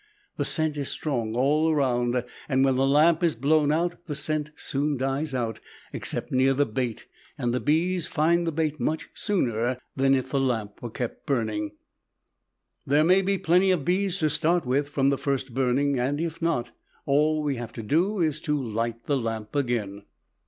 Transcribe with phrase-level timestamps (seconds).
[0.37, 4.49] The scent is strong all around and when the lamp is blown out the scent
[4.55, 5.59] soon dies out
[5.93, 7.05] except near the bait
[7.37, 11.73] and the bees find the bait much sooner than if the lamp was kept burning.
[12.83, 16.41] There may be plenty of bees to start with from the first burning and if
[16.41, 16.71] not,
[17.05, 20.05] all we have to do is to light the lamp again.